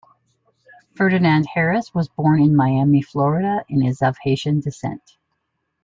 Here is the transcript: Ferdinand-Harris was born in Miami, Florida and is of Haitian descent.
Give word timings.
Ferdinand-Harris 0.95 1.93
was 1.93 2.09
born 2.09 2.41
in 2.41 2.55
Miami, 2.55 3.03
Florida 3.03 3.63
and 3.69 3.85
is 3.85 4.01
of 4.01 4.17
Haitian 4.23 4.59
descent. 4.59 5.15